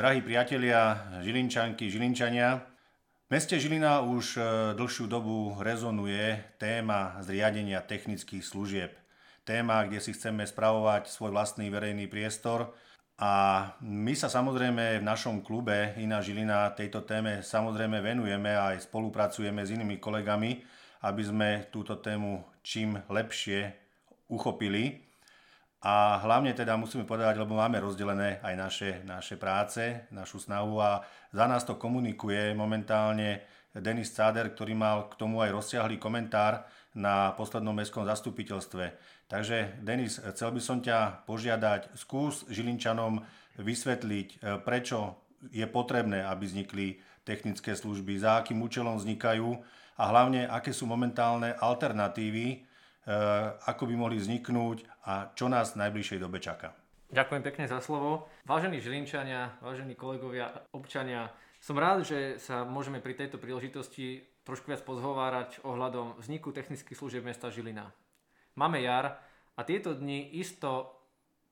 Drahí 0.00 0.24
priatelia, 0.24 1.12
Žilinčanky, 1.20 1.92
Žilinčania, 1.92 2.56
v 3.28 3.36
meste 3.36 3.60
Žilina 3.60 4.00
už 4.00 4.32
e, 4.32 4.40
dlhšiu 4.72 5.04
dobu 5.04 5.52
rezonuje 5.60 6.40
téma 6.56 7.20
zriadenia 7.20 7.84
technických 7.84 8.40
služieb. 8.40 8.96
Téma, 9.44 9.84
kde 9.84 10.00
si 10.00 10.16
chceme 10.16 10.48
spravovať 10.48 11.04
svoj 11.04 11.36
vlastný 11.36 11.68
verejný 11.68 12.08
priestor 12.08 12.72
a 13.20 13.32
my 13.84 14.16
sa 14.16 14.32
samozrejme 14.32 15.04
v 15.04 15.04
našom 15.04 15.44
klube 15.44 15.92
Iná 16.00 16.24
Žilina 16.24 16.72
tejto 16.72 17.04
téme 17.04 17.44
samozrejme 17.44 18.00
venujeme 18.00 18.56
a 18.56 18.72
aj 18.72 18.88
spolupracujeme 18.88 19.68
s 19.68 19.76
inými 19.76 20.00
kolegami, 20.00 20.64
aby 21.04 21.22
sme 21.28 21.68
túto 21.68 22.00
tému 22.00 22.40
čím 22.64 22.96
lepšie 23.04 23.68
uchopili. 24.32 25.09
A 25.80 26.20
hlavne 26.20 26.52
teda 26.52 26.76
musíme 26.76 27.08
povedať, 27.08 27.40
lebo 27.40 27.56
máme 27.56 27.80
rozdelené 27.80 28.36
aj 28.44 28.54
naše, 28.56 28.90
naše 29.08 29.40
práce, 29.40 30.04
našu 30.12 30.36
snahu 30.36 30.76
a 30.76 31.00
za 31.32 31.48
nás 31.48 31.64
to 31.64 31.80
komunikuje 31.80 32.52
momentálne 32.52 33.40
Denis 33.72 34.12
Cáder, 34.12 34.52
ktorý 34.52 34.76
mal 34.76 35.08
k 35.08 35.16
tomu 35.16 35.40
aj 35.40 35.56
rozsiahlý 35.56 35.96
komentár 35.96 36.68
na 36.92 37.32
poslednom 37.32 37.72
mestskom 37.72 38.04
zastupiteľstve. 38.04 38.92
Takže 39.24 39.80
Denis, 39.80 40.20
chcel 40.20 40.52
by 40.52 40.60
som 40.60 40.84
ťa 40.84 41.24
požiadať, 41.24 41.96
skús 41.96 42.44
Žilinčanom 42.52 43.24
vysvetliť, 43.56 44.28
e, 44.28 44.60
prečo 44.60 45.16
je 45.48 45.64
potrebné, 45.64 46.20
aby 46.28 46.44
vznikli 46.44 47.00
technické 47.24 47.72
služby, 47.72 48.20
za 48.20 48.44
akým 48.44 48.60
účelom 48.60 49.00
vznikajú 49.00 49.48
a 49.96 50.02
hlavne, 50.12 50.44
aké 50.44 50.76
sú 50.76 50.84
momentálne 50.84 51.56
alternatívy, 51.56 52.46
Eh, 52.48 52.68
ako 53.64 53.82
by 53.88 53.94
mohli 53.96 54.16
vzniknúť 54.20 55.06
a 55.08 55.32
čo 55.32 55.48
nás 55.48 55.72
v 55.74 55.86
najbližšej 55.86 56.18
dobe 56.20 56.42
čaká. 56.42 56.76
Ďakujem 57.10 57.42
pekne 57.42 57.64
za 57.66 57.82
slovo. 57.82 58.30
Vážení 58.46 58.78
Žilinčania, 58.78 59.58
vážení 59.58 59.98
kolegovia, 59.98 60.62
občania, 60.70 61.34
som 61.58 61.74
rád, 61.74 62.06
že 62.06 62.38
sa 62.38 62.62
môžeme 62.62 63.02
pri 63.02 63.18
tejto 63.18 63.36
príležitosti 63.36 64.24
trošku 64.46 64.70
viac 64.70 64.80
pozhovárať 64.86 65.60
ohľadom 65.66 66.22
vzniku 66.22 66.54
technických 66.54 66.96
služieb 66.96 67.26
mesta 67.26 67.50
Žilina. 67.50 67.92
Máme 68.56 68.80
jar 68.80 69.20
a 69.58 69.60
tieto 69.66 69.92
dni 69.92 70.38
isto 70.38 70.96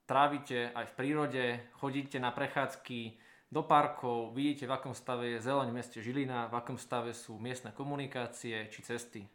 trávite 0.08 0.72
aj 0.72 0.88
v 0.88 0.96
prírode, 0.96 1.44
chodíte 1.76 2.16
na 2.16 2.32
prechádzky 2.32 3.20
do 3.52 3.60
parkov, 3.64 4.32
vidíte 4.32 4.64
v 4.64 4.76
akom 4.76 4.96
stave 4.96 5.36
je 5.36 5.44
zeleň 5.44 5.68
v 5.68 5.76
meste 5.76 5.98
Žilina, 6.00 6.48
v 6.48 6.56
akom 6.56 6.80
stave 6.80 7.12
sú 7.12 7.36
miestne 7.36 7.76
komunikácie 7.76 8.72
či 8.72 8.80
cesty. 8.80 9.28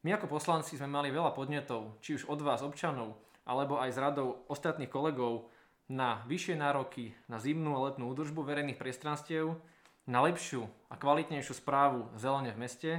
My 0.00 0.16
ako 0.16 0.32
poslanci 0.32 0.80
sme 0.80 0.88
mali 0.88 1.12
veľa 1.12 1.36
podnetov, 1.36 2.00
či 2.00 2.16
už 2.16 2.32
od 2.32 2.40
vás 2.40 2.64
občanov, 2.64 3.20
alebo 3.44 3.76
aj 3.76 3.92
z 3.92 3.98
radou 4.00 4.48
ostatných 4.48 4.88
kolegov 4.88 5.52
na 5.92 6.24
vyššie 6.24 6.56
nároky 6.56 7.12
na 7.28 7.36
zimnú 7.36 7.76
a 7.76 7.84
letnú 7.90 8.08
údržbu 8.14 8.40
verejných 8.40 8.80
priestranstiev, 8.80 9.60
na 10.08 10.24
lepšiu 10.24 10.64
a 10.88 10.96
kvalitnejšiu 10.96 11.54
správu 11.60 12.08
zelene 12.16 12.56
v 12.56 12.60
meste 12.64 12.92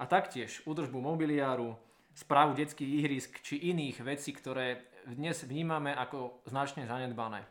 a 0.00 0.04
taktiež 0.08 0.64
údržbu 0.64 0.96
mobiliáru, 0.96 1.76
správu 2.16 2.56
detských 2.56 2.90
ihrisk 3.04 3.44
či 3.44 3.70
iných 3.70 4.00
vecí, 4.00 4.32
ktoré 4.32 4.88
dnes 5.04 5.44
vnímame 5.44 5.92
ako 5.92 6.40
značne 6.48 6.88
zanedbané 6.88 7.44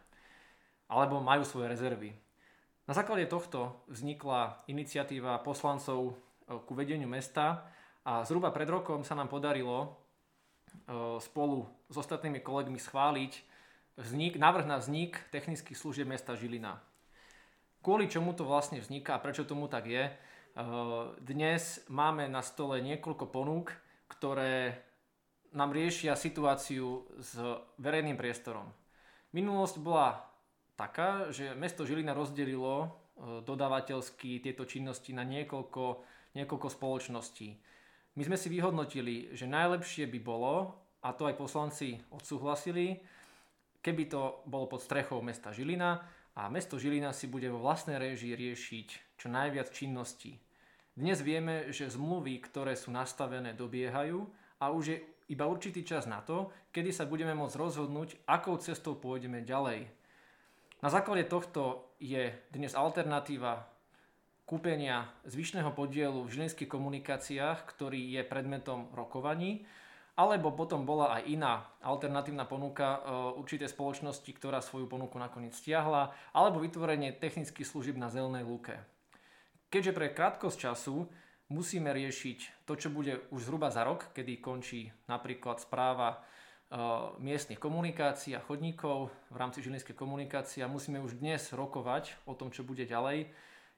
alebo 0.90 1.22
majú 1.22 1.46
svoje 1.46 1.70
rezervy. 1.70 2.12
Na 2.90 2.98
základe 2.98 3.30
tohto 3.30 3.86
vznikla 3.86 4.66
iniciatíva 4.66 5.38
poslancov 5.46 6.18
ku 6.50 6.74
vedeniu 6.74 7.06
mesta, 7.06 7.70
a 8.08 8.24
zhruba 8.24 8.52
pred 8.56 8.70
rokom 8.70 9.04
sa 9.04 9.16
nám 9.16 9.28
podarilo 9.28 9.84
e, 9.84 9.88
spolu 11.20 11.68
s 11.92 11.96
ostatnými 12.00 12.40
kolegmi 12.40 12.80
schváliť 12.80 13.34
vznik, 14.00 14.40
návrh 14.40 14.66
na 14.68 14.80
vznik 14.80 15.20
technických 15.32 15.76
služieb 15.76 16.08
mesta 16.08 16.36
Žilina. 16.40 16.80
Kvôli 17.80 18.12
čomu 18.12 18.36
to 18.36 18.44
vlastne 18.44 18.80
vzniká 18.84 19.16
a 19.16 19.24
prečo 19.24 19.48
tomu 19.48 19.68
tak 19.68 19.88
je, 19.88 20.08
e, 20.08 20.14
dnes 21.20 21.84
máme 21.92 22.28
na 22.32 22.40
stole 22.40 22.80
niekoľko 22.80 23.26
ponúk, 23.28 23.76
ktoré 24.08 24.84
nám 25.54 25.74
riešia 25.74 26.14
situáciu 26.14 27.08
s 27.18 27.36
verejným 27.82 28.16
priestorom. 28.16 28.70
Minulosť 29.34 29.82
bola 29.82 30.30
taká, 30.78 31.30
že 31.34 31.54
mesto 31.58 31.84
Žilina 31.84 32.16
rozdelilo 32.16 32.76
e, 32.86 32.88
dodávateľsky 33.44 34.40
tieto 34.40 34.64
činnosti 34.64 35.12
na 35.12 35.28
niekoľko, 35.28 36.02
niekoľko 36.40 36.68
spoločností. 36.72 37.60
My 38.20 38.28
sme 38.28 38.36
si 38.36 38.52
vyhodnotili, 38.52 39.32
že 39.32 39.48
najlepšie 39.48 40.04
by 40.12 40.20
bolo, 40.20 40.76
a 41.08 41.16
to 41.16 41.32
aj 41.32 41.40
poslanci 41.40 41.96
odsúhlasili, 42.12 43.00
keby 43.80 44.12
to 44.12 44.44
bolo 44.44 44.68
pod 44.68 44.84
strechou 44.84 45.24
mesta 45.24 45.56
Žilina 45.56 46.04
a 46.36 46.52
mesto 46.52 46.76
Žilina 46.76 47.16
si 47.16 47.32
bude 47.32 47.48
vo 47.48 47.64
vlastnej 47.64 47.96
réžii 47.96 48.36
riešiť 48.36 48.88
čo 49.16 49.32
najviac 49.32 49.72
činností. 49.72 50.36
Dnes 51.00 51.24
vieme, 51.24 51.72
že 51.72 51.88
zmluvy, 51.88 52.44
ktoré 52.44 52.76
sú 52.76 52.92
nastavené, 52.92 53.56
dobiehajú 53.56 54.20
a 54.60 54.68
už 54.68 54.84
je 54.92 54.98
iba 55.32 55.48
určitý 55.48 55.88
čas 55.88 56.04
na 56.04 56.20
to, 56.20 56.52
kedy 56.76 56.92
sa 56.92 57.08
budeme 57.08 57.32
môcť 57.32 57.56
rozhodnúť, 57.56 58.28
akou 58.28 58.60
cestou 58.60 59.00
pôjdeme 59.00 59.48
ďalej. 59.48 59.88
Na 60.84 60.92
základe 60.92 61.24
tohto 61.24 61.96
je 62.04 62.36
dnes 62.52 62.76
alternatíva 62.76 63.79
kúpenia 64.50 65.06
zvyšného 65.30 65.70
podielu 65.78 66.26
v 66.26 66.34
žilinských 66.34 66.66
komunikáciách, 66.66 67.70
ktorý 67.70 68.18
je 68.18 68.26
predmetom 68.26 68.90
rokovaní, 68.98 69.70
alebo 70.18 70.50
potom 70.52 70.90
bola 70.90 71.22
aj 71.22 71.30
iná 71.30 71.54
alternatívna 71.86 72.50
ponuka 72.50 72.98
e, 72.98 73.00
určitej 73.38 73.70
spoločnosti, 73.70 74.26
ktorá 74.26 74.58
svoju 74.60 74.90
ponuku 74.90 75.22
nakoniec 75.22 75.54
stiahla, 75.54 76.12
alebo 76.34 76.66
vytvorenie 76.66 77.14
technických 77.14 77.64
služieb 77.64 77.96
na 77.96 78.10
zelenej 78.10 78.44
lúke. 78.44 78.74
Keďže 79.70 79.94
pre 79.94 80.10
krátkosť 80.12 80.58
času 80.58 81.06
musíme 81.54 81.94
riešiť 81.94 82.66
to, 82.66 82.74
čo 82.74 82.90
bude 82.90 83.30
už 83.30 83.46
zhruba 83.46 83.70
za 83.70 83.86
rok, 83.86 84.10
kedy 84.18 84.42
končí 84.42 84.90
napríklad 85.06 85.62
správa 85.62 86.18
e, 86.18 86.18
miestnych 87.22 87.62
komunikácií 87.62 88.34
a 88.34 88.42
chodníkov 88.42 89.14
v 89.30 89.38
rámci 89.38 89.62
žilinskej 89.62 89.94
komunikácie 89.94 90.66
a 90.66 90.74
musíme 90.74 90.98
už 91.00 91.22
dnes 91.22 91.54
rokovať 91.54 92.18
o 92.26 92.34
tom, 92.34 92.50
čo 92.50 92.66
bude 92.66 92.84
ďalej, 92.90 93.30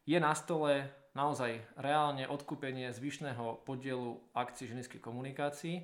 je 0.06 0.18
na 0.20 0.34
stole 0.34 0.90
naozaj 1.12 1.60
reálne 1.76 2.26
odkúpenie 2.28 2.90
zvyšného 2.96 3.68
podielu 3.68 4.18
akcií 4.32 4.72
žilinských 4.72 5.04
komunikácií 5.04 5.84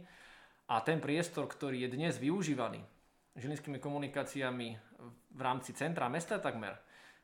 a 0.72 0.80
ten 0.84 1.04
priestor, 1.04 1.48
ktorý 1.48 1.88
je 1.88 1.94
dnes 1.96 2.16
využívaný 2.16 2.80
žilinskými 3.38 3.78
komunikáciami 3.78 4.68
v 5.38 5.42
rámci 5.42 5.72
centra 5.78 6.10
mesta 6.10 6.42
takmer, 6.42 6.74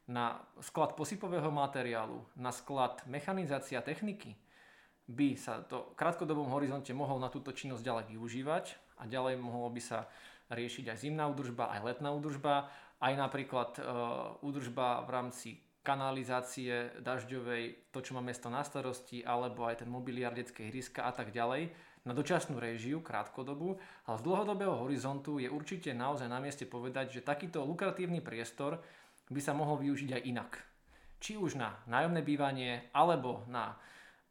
na 0.06 0.36
sklad 0.62 0.94
posypového 0.94 1.50
materiálu, 1.50 2.22
na 2.38 2.52
sklad 2.52 3.02
mechanizácia 3.10 3.80
techniky, 3.82 4.36
by 5.04 5.36
sa 5.36 5.60
to 5.64 5.92
v 5.92 6.00
krátkodobom 6.00 6.48
horizonte 6.48 6.92
mohol 6.96 7.20
na 7.20 7.28
túto 7.28 7.52
činnosť 7.52 7.84
ďalej 7.84 8.06
využívať 8.16 8.66
a 9.00 9.04
ďalej 9.04 9.36
mohlo 9.36 9.68
by 9.68 9.82
sa 9.84 10.08
riešiť 10.48 10.96
aj 10.96 10.98
zimná 11.02 11.28
údržba, 11.28 11.72
aj 11.76 11.82
letná 11.84 12.16
údržba, 12.16 12.72
aj 13.04 13.14
napríklad 13.20 13.72
e, 13.80 13.82
údržba 14.48 15.04
v 15.04 15.10
rámci 15.12 15.50
kanalizácie 15.84 17.04
dažďovej, 17.04 17.92
to, 17.92 18.00
čo 18.00 18.16
má 18.16 18.24
mesto 18.24 18.48
na 18.48 18.64
starosti, 18.64 19.22
alebo 19.22 19.68
aj 19.68 19.84
ten 19.84 19.90
mobiliár 19.92 20.32
detskej 20.32 20.72
hryska 20.72 21.04
a 21.04 21.12
tak 21.12 21.36
ďalej, 21.36 21.70
na 22.04 22.12
dočasnú 22.12 22.60
réžiu, 22.60 23.00
krátkodobu, 23.00 23.80
ale 24.08 24.16
z 24.20 24.26
dlhodobého 24.28 24.76
horizontu 24.84 25.40
je 25.40 25.48
určite 25.48 25.92
naozaj 25.96 26.28
na 26.28 26.40
mieste 26.44 26.68
povedať, 26.68 27.20
že 27.20 27.28
takýto 27.28 27.64
lukratívny 27.64 28.20
priestor 28.20 28.84
by 29.32 29.40
sa 29.40 29.56
mohol 29.56 29.80
využiť 29.80 30.20
aj 30.20 30.22
inak. 30.28 30.52
Či 31.24 31.40
už 31.40 31.56
na 31.56 31.80
nájomné 31.88 32.20
bývanie, 32.20 32.92
alebo 32.92 33.48
na 33.48 33.80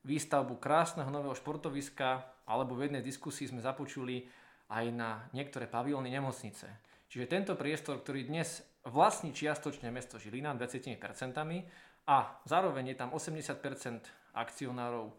výstavbu 0.05 0.61
krásneho 0.61 1.09
nového 1.09 1.33
športoviska, 1.33 2.45
alebo 2.45 2.77
v 2.77 2.93
jednej 2.93 3.01
diskusii 3.01 3.49
sme 3.49 3.65
započuli 3.65 4.29
aj 4.69 4.85
na 4.93 5.25
niektoré 5.33 5.65
pavilóny 5.65 6.13
nemocnice. 6.13 6.69
Čiže 7.13 7.29
tento 7.29 7.53
priestor, 7.61 8.01
ktorý 8.01 8.25
dnes 8.25 8.65
vlastní 8.89 9.37
čiastočne 9.37 9.93
mesto 9.93 10.17
Žilina 10.17 10.57
20% 10.57 10.97
a 12.09 12.17
zároveň 12.49 12.85
je 12.89 12.97
tam 12.97 13.13
80% 13.13 14.33
akcionárov 14.33 15.13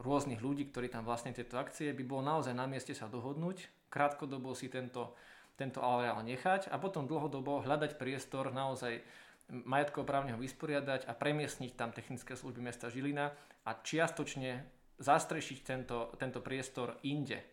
rôznych 0.00 0.40
ľudí, 0.40 0.72
ktorí 0.72 0.88
tam 0.88 1.04
vlastne 1.04 1.36
tieto 1.36 1.60
akcie, 1.60 1.92
by 1.92 2.04
bolo 2.08 2.24
naozaj 2.24 2.56
na 2.56 2.64
mieste 2.64 2.96
sa 2.96 3.04
dohodnúť, 3.12 3.68
krátkodobo 3.92 4.56
si 4.56 4.72
tento, 4.72 5.12
tento 5.60 5.84
areál 5.84 6.24
nechať 6.24 6.72
a 6.72 6.80
potom 6.80 7.04
dlhodobo 7.04 7.60
hľadať 7.68 8.00
priestor 8.00 8.48
naozaj 8.48 9.04
majetkoprávneho 9.52 10.40
vysporiadať 10.40 11.04
a 11.04 11.12
premiestniť 11.12 11.76
tam 11.76 11.92
technické 11.92 12.32
služby 12.32 12.64
mesta 12.64 12.88
Žilina 12.88 13.28
a 13.68 13.76
čiastočne 13.76 14.64
zastrešiť 15.04 15.58
tento, 15.60 16.16
tento 16.16 16.40
priestor 16.40 16.96
inde. 17.04 17.44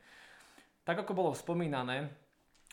Tak 0.88 1.04
ako 1.04 1.12
bolo 1.12 1.32
spomínané, 1.36 2.23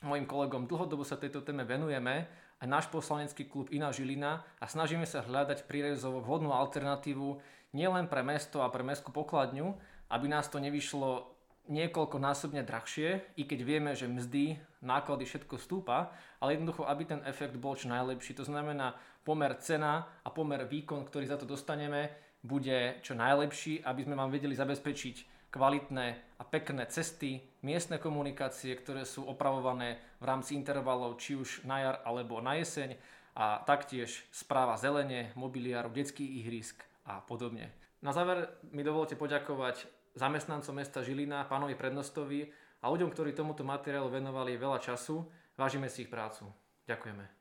mojim 0.01 0.25
kolegom 0.25 0.65
dlhodobo 0.65 1.05
sa 1.05 1.21
tejto 1.21 1.45
téme 1.45 1.65
venujeme 1.69 2.29
aj 2.61 2.69
náš 2.69 2.87
poslanecký 2.93 3.49
klub 3.49 3.73
Iná 3.73 3.93
Žilina 3.93 4.45
a 4.61 4.65
snažíme 4.69 5.09
sa 5.09 5.25
hľadať 5.25 5.65
prírezovo 5.65 6.21
vhodnú 6.21 6.53
alternatívu 6.53 7.41
nielen 7.73 8.09
pre 8.09 8.21
mesto 8.21 8.61
a 8.61 8.69
pre 8.69 8.85
mestskú 8.85 9.13
pokladňu, 9.13 9.77
aby 10.13 10.27
nás 10.29 10.49
to 10.53 10.61
nevyšlo 10.61 11.31
niekoľkonásobne 11.71 12.67
drahšie, 12.67 13.39
i 13.39 13.47
keď 13.47 13.61
vieme, 13.63 13.93
že 13.95 14.11
mzdy, 14.11 14.59
náklady, 14.83 15.23
všetko 15.25 15.55
stúpa, 15.61 16.11
ale 16.43 16.59
jednoducho, 16.59 16.83
aby 16.85 17.07
ten 17.07 17.21
efekt 17.23 17.55
bol 17.57 17.79
čo 17.79 17.87
najlepší. 17.87 18.35
To 18.43 18.45
znamená, 18.45 18.99
pomer 19.23 19.55
cena 19.63 20.09
a 20.27 20.29
pomer 20.35 20.67
výkon, 20.67 21.07
ktorý 21.07 21.31
za 21.31 21.39
to 21.39 21.47
dostaneme, 21.47 22.11
bude 22.43 22.99
čo 23.05 23.15
najlepší, 23.15 23.87
aby 23.87 24.01
sme 24.03 24.19
vám 24.19 24.33
vedeli 24.33 24.57
zabezpečiť 24.57 25.40
kvalitné 25.51 26.39
a 26.39 26.43
pekné 26.47 26.87
cesty, 26.87 27.43
miestne 27.67 27.99
komunikácie, 27.99 28.73
ktoré 28.79 29.03
sú 29.05 29.27
opravované 29.27 29.99
v 30.23 30.25
rámci 30.25 30.55
intervalov 30.55 31.19
či 31.19 31.37
už 31.37 31.67
na 31.67 31.83
jar 31.83 31.97
alebo 32.07 32.39
na 32.39 32.57
jeseň 32.57 32.95
a 33.35 33.63
taktiež 33.63 34.25
správa 34.31 34.79
zelene, 34.79 35.35
mobiliáru, 35.35 35.91
detských 35.91 36.43
ihrisk 36.43 36.83
a 37.07 37.23
podobne. 37.23 37.71
Na 38.01 38.15
záver 38.15 38.49
mi 38.73 38.81
dovolte 38.81 39.19
poďakovať 39.19 39.85
zamestnancom 40.17 40.75
mesta 40.75 41.05
Žilina, 41.05 41.47
pánovi 41.47 41.77
prednostovi 41.77 42.49
a 42.81 42.89
ľuďom, 42.89 43.13
ktorí 43.13 43.37
tomuto 43.37 43.63
materiálu 43.63 44.09
venovali 44.09 44.57
veľa 44.57 44.81
času. 44.81 45.29
Vážime 45.55 45.93
si 45.93 46.09
ich 46.09 46.11
prácu. 46.11 46.49
Ďakujeme. 46.89 47.40